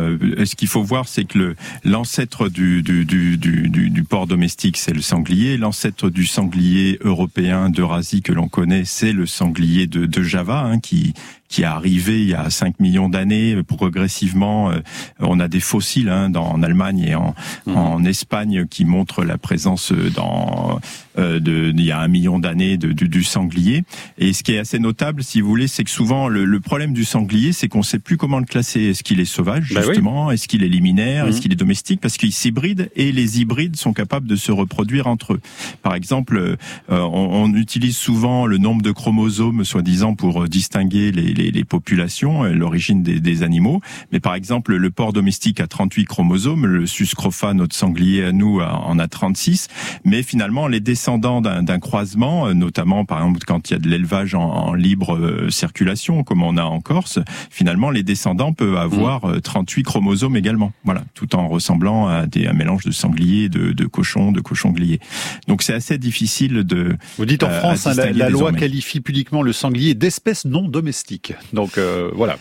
[0.45, 4.77] ce qu'il faut voir, c'est que le l'ancêtre du du, du, du, du porc domestique,
[4.77, 5.57] c'est le sanglier.
[5.57, 10.79] L'ancêtre du sanglier européen d'Eurasie que l'on connaît, c'est le sanglier de, de Java, hein,
[10.79, 11.13] qui
[11.51, 14.71] qui est arrivé il y a 5 millions d'années progressivement.
[15.19, 17.35] On a des fossiles hein, dans, en Allemagne et en,
[17.65, 17.75] mmh.
[17.75, 20.79] en Espagne qui montrent la présence dans
[21.17, 23.83] de, il y a un million d'années de, du, sanglier.
[24.17, 26.93] Et ce qui est assez notable, si vous voulez, c'est que souvent le, le problème
[26.93, 28.81] du sanglier, c'est qu'on ne sait plus comment le classer.
[28.81, 30.31] Est-ce qu'il est sauvage, bah justement?
[30.31, 31.27] Est-ce qu'il est liminaire?
[31.27, 31.41] Est-ce mhm.
[31.41, 32.01] qu'il est domestique?
[32.01, 35.41] Parce qu'il s'hybride et les hybrides sont capables de se reproduire entre eux.
[35.81, 36.55] Par exemple, euh,
[36.89, 42.43] on, utilise souvent le nombre de chromosomes, soi-disant, pour euh, distinguer les, les, les populations,
[42.43, 43.81] euh, l'origine des, des, animaux.
[44.11, 48.61] Mais par exemple, le porc domestique a 38 chromosomes, le suscrofa, notre sanglier à nous,
[48.61, 49.67] en a 36.
[50.05, 54.35] Mais finalement, les descendants d'un croisement, notamment par exemple quand il y a de l'élevage
[54.35, 59.81] en, en, libre circulation, comme on a en Corse, finalement, les descendants peuvent avoir 38
[59.81, 59.81] mmh.
[59.81, 60.73] euh, chromosomes également.
[60.83, 64.71] Voilà, tout en ressemblant à des un mélange de sangliers, de, de cochons, de cochons
[64.71, 64.99] gliés.
[65.47, 66.95] Donc c'est assez difficile de.
[67.17, 71.30] Vous dites en euh, France, hein, la, loi qualifie publiquement le sanglier d'espèce non domestique.
[71.53, 72.37] Donc euh, voilà.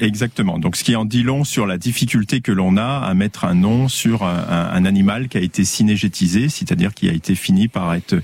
[0.00, 0.58] Exactement.
[0.58, 3.54] Donc, ce qui en dit long sur la difficulté que l'on a à mettre un
[3.54, 8.16] nom sur un, animal qui a été synégétisé, c'est-à-dire qui a été fini par être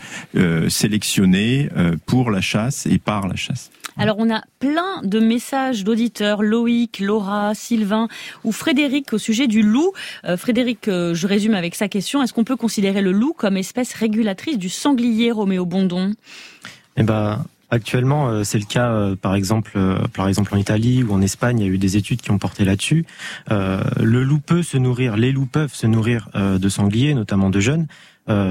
[0.68, 1.68] sélectionné
[2.04, 3.70] pour la chasse et par la chasse.
[4.00, 8.08] Alors on a plein de messages d'auditeurs, Loïc, Laura, Sylvain
[8.44, 9.92] ou Frédéric au sujet du loup.
[10.24, 13.56] Euh, Frédéric, euh, je résume avec sa question, est-ce qu'on peut considérer le loup comme
[13.56, 16.14] espèce régulatrice du sanglier, Roméo Bondon?
[16.96, 19.78] Eh ben, Actuellement, euh, c'est le cas, par exemple,
[20.14, 22.38] par exemple en Italie ou en Espagne, il y a eu des études qui ont
[22.38, 23.04] porté là-dessus.
[23.48, 27.86] le loup peut se nourrir, les loups peuvent se nourrir de sangliers, notamment de jeunes.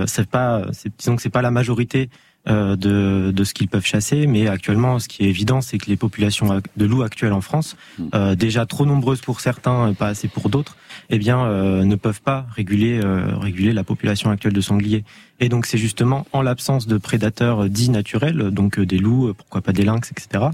[0.07, 0.65] c'est pas,
[0.97, 2.09] disons que c'est pas la majorité
[2.47, 4.25] euh, de, de, ce qu'ils peuvent chasser.
[4.25, 7.75] Mais actuellement, ce qui est évident, c'est que les populations de loups actuelles en France,
[8.15, 10.77] euh, déjà trop nombreuses pour certains et pas assez pour d'autres,
[11.09, 12.99] eh bien, euh, ne peuvent pas réguler,
[13.39, 15.03] réguler la population actuelle de sangliers.
[15.39, 19.71] Et donc c'est justement en l'absence de prédateurs dits naturels, donc des loups, pourquoi pas
[19.71, 20.45] des lynx, etc.,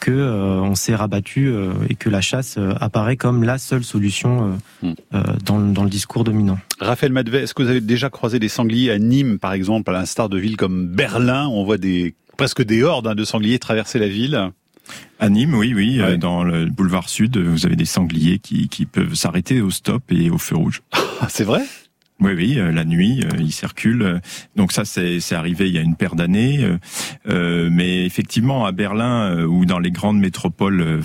[0.00, 1.52] que on s'est rabattu
[1.88, 4.92] et que la chasse apparaît comme la seule solution hmm.
[5.44, 6.58] dans, dans, le discours dominant.
[6.78, 9.94] Raphaël Madvet, est-ce que vous avez déjà croisé des sangliers à Nîmes, par exemple, à
[9.94, 13.98] l'instar de villes comme Berlin On voit des presque des hordes hein, de sangliers traverser
[13.98, 14.50] la ville?
[15.18, 18.86] À Nîmes, oui, oui, euh, dans le boulevard Sud, vous avez des sangliers qui, qui
[18.86, 20.82] peuvent s'arrêter au stop et au feu rouge.
[21.28, 21.62] c'est vrai?
[22.22, 24.20] Oui, oui, euh, la nuit, euh, il circule.
[24.54, 26.64] Donc ça, c'est arrivé il y a une paire d'années.
[27.28, 31.00] Euh, mais effectivement, à Berlin ou dans les grandes métropoles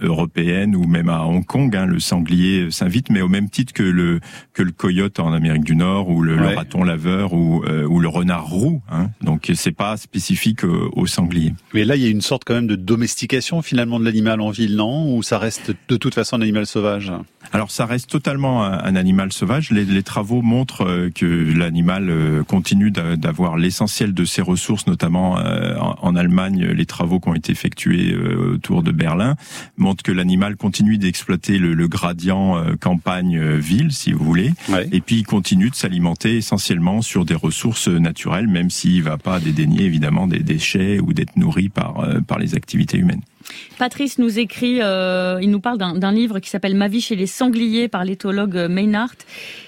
[0.00, 3.82] européennes ou même à Hong Kong, hein, le sanglier s'invite, mais au même titre que
[3.82, 4.20] le
[4.54, 8.46] que le coyote en Amérique du Nord ou le, raton laveur ou ou le renard
[8.46, 8.82] roux.
[8.90, 9.10] Hein.
[9.20, 11.52] Donc c'est pas spécifique au sanglier.
[11.74, 14.50] Mais là, il y a une sorte quand même de domestication finalement de l'animal en
[14.50, 15.14] ville, non?
[15.14, 17.12] Ou ça reste de toute façon un animal sauvage?
[17.52, 19.70] Alors ça reste totalement un, animal sauvage.
[19.70, 24.86] Les, les travaux montrent montre euh, que l'animal euh, continue d'avoir l'essentiel de ses ressources,
[24.86, 29.34] notamment euh, en Allemagne, les travaux qui ont été effectués autour de Berlin
[29.76, 34.52] montrent que l'animal continue d'exploiter le, gradient campagne-ville, si vous voulez,
[34.92, 39.40] et puis il continue de s'alimenter essentiellement sur des ressources naturelles, même s'il va pas
[39.40, 43.22] dédaigner évidemment des déchets ou d'être nourri par, par les activités humaines.
[43.78, 47.26] Patrice nous écrit, euh, il nous parle d'un livre qui s'appelle Ma vie chez les
[47.26, 49.14] sangliers par l'éthologue Maynard,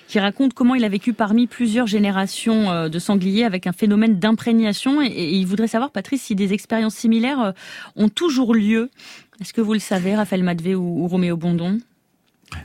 [0.08, 4.18] qui raconte comment il a vécu parmi plusieurs générations euh, de sangliers avec un phénomène
[4.18, 5.02] d'imprégnation.
[5.02, 7.52] Et, il voudrait savoir, Patrice, si des expériences similaires euh,
[7.96, 8.90] ont toujours lieu.
[9.40, 11.80] Est-ce que vous le savez, Raphaël Madvé ou Roméo Bondon?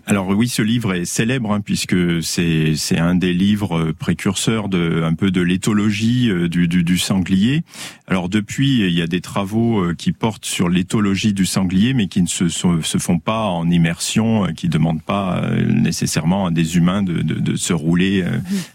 [0.05, 5.03] Alors oui, ce livre est célèbre hein, puisque c'est c'est un des livres précurseurs de
[5.03, 7.63] un peu de l'éthologie euh, du, du, du, sanglier.
[8.07, 12.07] Alors depuis, il y a des travaux euh, qui portent sur l'éthologie du sanglier, mais
[12.07, 16.77] qui ne se, se font pas en immersion, euh, qui demandent pas nécessairement à des
[16.77, 18.23] humains de, de, de se rouler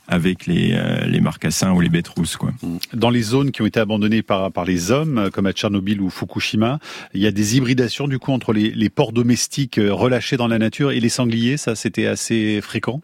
[0.06, 2.36] avec les les marcassins ou les bêtes rousses.
[2.36, 2.52] Quoi.
[2.92, 6.10] Dans les zones qui ont été abandonnées par par les hommes, comme à Tchernobyl ou
[6.10, 6.78] Fukushima,
[7.14, 10.58] il y a des hybridations du coup entre les, les porcs domestiques relâchés dans la
[10.58, 13.00] nature et les sangliers, ça c'était assez fréquent?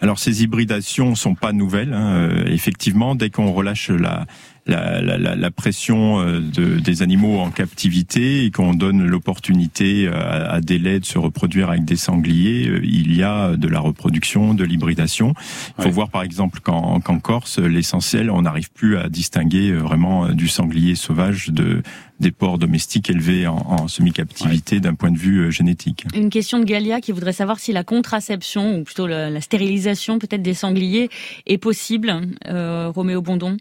[0.00, 1.92] Alors ces hybridations sont pas nouvelles.
[1.92, 2.14] Hein.
[2.14, 4.26] Euh, effectivement, dès qu'on relâche la,
[4.68, 10.12] la, la, la, pression euh, de, des animaux en captivité et qu'on donne l'opportunité euh,
[10.12, 13.66] à, à, des laits de se reproduire avec des sangliers, euh, il y a de
[13.66, 15.34] la reproduction, de l'hybridation.
[15.78, 20.48] Il faut voir par exemple qu'en Corse, l'essentiel, on n'arrive plus à distinguer vraiment du
[20.48, 21.82] sanglier sauvage de
[22.20, 26.04] des porcs domestiques élevés en, en semi-captivité d'un point de vue génétique.
[26.14, 30.18] Une question de Galia qui voudrait savoir si la contraception, ou plutôt la, la stérilisation
[30.18, 31.10] peut-être des sangliers,
[31.46, 32.12] est possible,
[32.46, 33.56] euh, Roméo Bondon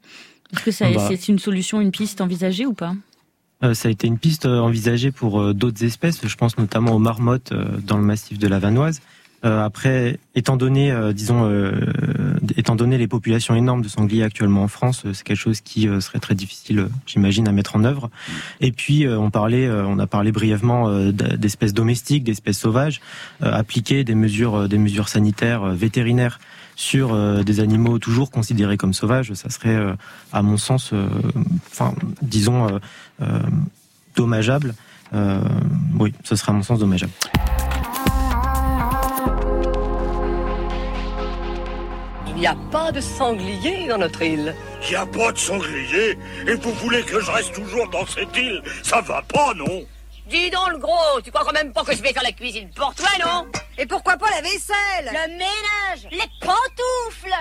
[0.53, 1.07] est-ce que ah bah.
[1.09, 2.93] c'est une solution, une piste envisagée ou pas
[3.63, 6.25] euh, ça a été une piste euh, envisagée pour euh, d'autres espèces.
[6.25, 7.53] Je pense notamment aux marmottes
[7.85, 9.01] dans le massif de la Vanoise.
[9.43, 11.49] après, étant donné, disons,
[12.57, 16.19] étant donné les populations énormes de sangliers actuellement en France, c'est quelque chose qui serait
[16.19, 18.09] très difficile, j'imagine, à mettre en œuvre.
[18.59, 22.99] Et puis, on parlait, on a parlé brièvement d'espèces domestiques, d'espèces sauvages,
[23.39, 26.39] appliquer des mesures, des mesures sanitaires vétérinaires
[26.77, 29.93] sur euh, des animaux toujours considérés comme sauvages, ça serait, euh,
[30.31, 31.09] à mon sens, euh,
[31.71, 32.79] enfin, disons,
[34.15, 34.73] dommageable.
[35.99, 37.11] oui, ce serait à mon sens dommageable.
[42.27, 44.53] Il n'y a pas de sanglier dans notre île.
[44.83, 48.37] Il n'y a pas de sanglier Et vous voulez que je reste toujours dans cette
[48.37, 48.61] île?
[48.83, 49.83] Ça va pas, non?
[50.27, 52.69] Dis donc le gros, tu crois quand même pas que je vais faire la cuisine
[52.75, 57.33] pour toi, non Et pourquoi pas la vaisselle Le ménage Les pantoufles.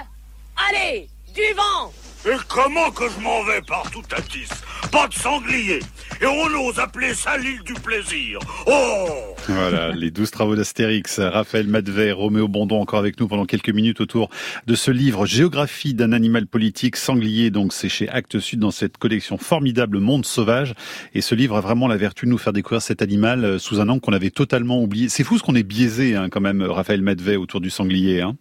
[0.69, 1.93] Allez, du vent
[2.27, 4.49] Et comment que je m'en vais partout à Tis
[4.91, 5.79] Pas de sanglier
[6.21, 8.41] et on ose appeler ça l'île du plaisir.
[8.67, 9.07] Oh
[9.47, 11.21] Voilà, les douze travaux d'Astérix.
[11.21, 14.31] Raphaël Madvet, Roméo Bondon encore avec nous pendant quelques minutes autour
[14.67, 17.51] de ce livre Géographie d'un animal politique sanglier.
[17.51, 20.75] Donc c'est chez Actes Sud dans cette collection formidable Monde sauvage.
[21.15, 23.81] Et ce livre a vraiment la vertu de nous faire découvrir cet animal euh, sous
[23.81, 25.09] un angle qu'on avait totalement oublié.
[25.09, 28.23] C'est fou ce qu'on est biaisé hein, quand même, Raphaël Madvet, autour du sanglier.
[28.23, 28.37] Hein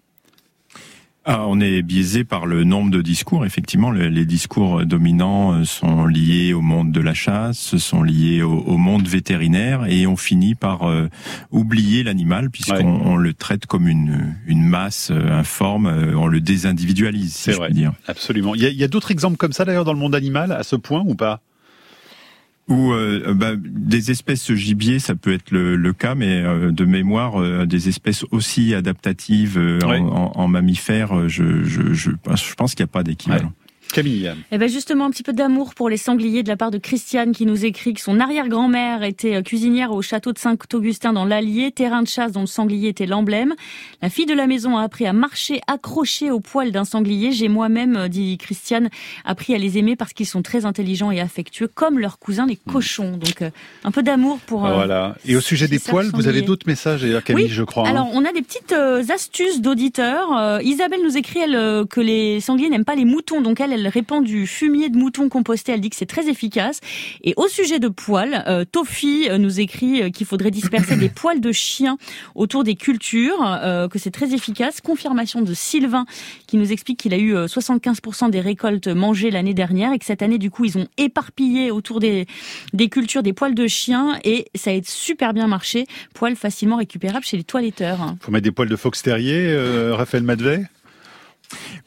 [1.27, 3.47] ah, on est biaisé par le nombre de discours.
[3.47, 8.77] Effectivement, les discours dominants euh, sont liés au monde de la chasse, sont liés au,
[8.77, 11.09] monde vétérinaire, et on finit par euh,
[11.49, 17.51] oublier l'animal puisqu'on le traite comme une, une masse euh, informe, on le désindividualise, si
[17.51, 17.71] je vrai.
[17.71, 17.93] dire.
[18.07, 18.53] Absolument.
[18.53, 20.51] Il y a, il y a d'autres exemples comme ça d'ailleurs dans le monde animal
[20.51, 21.41] à ce point ou pas?
[22.67, 27.39] Ou euh, bah, des espèces gibier, ça peut être le, cas, mais euh, de mémoire,
[27.39, 32.89] euh, des espèces aussi adaptatives en, en, mammifères, je, je, je, je pense qu'il n'y
[32.89, 33.53] a pas d'équivalent.
[33.93, 34.33] Camille.
[34.51, 37.31] Eh ben justement, un petit peu d'amour pour les sangliers de la part de Christiane
[37.31, 41.71] qui nous écrit que son arrière-grand-mère était euh, cuisinière au château de Saint-Augustin dans l'Allier,
[41.71, 43.53] terrain de chasse dont le sanglier était l'emblème.
[44.01, 47.31] La fille de la maison a appris à marcher accrochée au poil d'un sanglier.
[47.31, 48.89] J'ai moi-même, euh, dit Christiane,
[49.23, 52.57] appris à les aimer parce qu'ils sont très intelligents et affectueux, comme leurs cousins les
[52.57, 53.17] cochons.
[53.17, 53.49] Donc euh,
[53.83, 54.59] un peu d'amour pour.
[54.61, 55.15] voilà.
[55.25, 57.87] Et au sujet des poils, vous avez d'autres messages, Camille, je crois.
[57.87, 57.91] Hein.
[57.91, 58.73] Alors on a des petites
[59.09, 60.61] astuces d'auditeurs.
[60.63, 64.23] Isabelle nous écrit elle, que les sangliers n'aiment pas les moutons, donc elle, elle répand
[64.23, 65.71] du fumier de mouton composté.
[65.71, 66.79] Elle dit que c'est très efficace.
[67.23, 71.09] Et au sujet de poils, euh, Tofi euh, nous écrit euh, qu'il faudrait disperser des
[71.15, 71.97] poils de chien
[72.35, 74.81] autour des cultures, euh, que c'est très efficace.
[74.81, 76.05] Confirmation de Sylvain
[76.47, 80.21] qui nous explique qu'il a eu 75% des récoltes mangées l'année dernière et que cette
[80.21, 82.25] année, du coup, ils ont éparpillé autour des,
[82.73, 85.85] des cultures des poils de chien et ça a super bien marché.
[86.13, 88.15] Poils facilement récupérables chez les toiletteurs.
[88.19, 89.55] Faut mettre des poils de fox terrier,
[89.91, 90.65] Raphaël Madvet?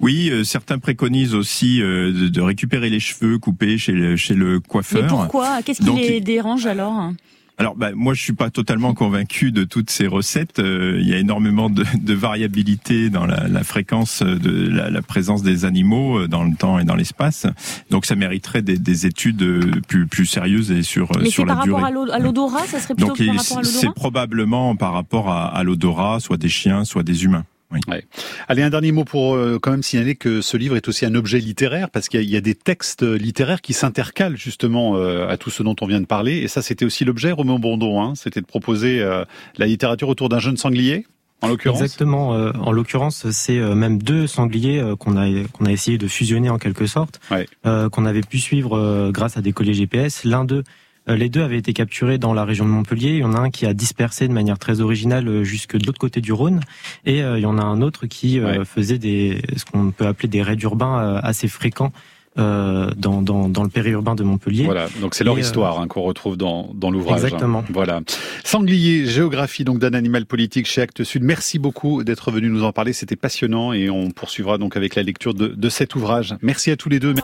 [0.01, 4.61] Oui, euh, certains préconisent aussi euh, de, récupérer les cheveux coupés chez le, chez le
[4.61, 5.03] coiffeur.
[5.03, 5.63] Mais pourquoi?
[5.63, 7.13] Qu'est-ce qui les dérange alors?
[7.61, 10.61] Alors, bah, moi, je suis pas totalement convaincu de toutes ces recettes.
[10.61, 15.03] Euh, il y a énormément de, de variabilité dans la, la, fréquence de la, la,
[15.03, 17.47] présence des animaux dans le temps et dans l'espace.
[17.91, 21.65] Donc, ça mériterait des, des, études plus, plus sérieuses et sur Mais sur la par
[21.65, 21.83] durée.
[21.83, 23.81] rapport à l'odorat, ça serait plutôt Donc, par rapport à l'odorat?
[23.81, 27.45] C'est probablement par rapport à, à l'odorat, soit des chiens, soit des humains.
[27.71, 27.81] Oui.
[27.87, 28.05] Ouais.
[28.49, 31.15] Allez, un dernier mot pour euh, quand même signaler que ce livre est aussi un
[31.15, 35.37] objet littéraire parce qu'il y, y, a des textes littéraires qui s'intercalent justement euh, à
[35.37, 36.39] tout ce dont on vient de parler.
[36.39, 39.25] Et ça, c'était aussi l'objet, Romain Bondon, hein, c'était de proposer euh,
[39.59, 41.07] la littérature autour d'un jeune sanglier.
[41.41, 41.83] En l'occurrence.
[41.83, 42.35] Exactement.
[42.35, 46.59] Euh, en l'occurrence, c'est même deux sangliers qu'on a qu'on a essayé de fusionner en
[46.59, 47.47] quelque sorte, ouais.
[47.63, 50.25] qu'on avait pu suivre grâce à des collèges GPS.
[50.25, 50.65] L'un d'eux
[51.09, 53.11] les deux avaient été capturés dans la région de Montpellier.
[53.11, 55.99] Il y en a un qui a dispersé de manière très originale jusque de l'autre
[55.99, 56.61] côté du Rhône,
[57.05, 58.65] et il y en a un autre qui ouais.
[58.65, 61.93] faisait des ce qu'on peut appeler des raids urbains assez fréquents.
[62.39, 64.65] Euh, dans, dans, dans, le périurbain de Montpellier.
[64.65, 67.25] Voilà, donc c'est leur Et, histoire hein, qu'on retrouve dans, dans l'ouvrage.
[67.25, 67.61] Exactement.
[67.61, 67.73] Hein.
[67.73, 68.01] Voilà.
[68.45, 71.25] Sanglier, géographie donc d'un animal politique chez Actes Sud.
[71.25, 75.03] Merci beaucoup d'être venu nous en parler, c'était passionnant et on poursuivra donc avec la
[75.03, 76.37] lecture de, de cet ouvrage.
[76.41, 77.15] Merci à tous les deux.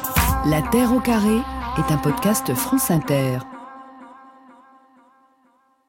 [0.46, 1.36] La Terre au carré
[1.78, 3.38] est un podcast France Inter.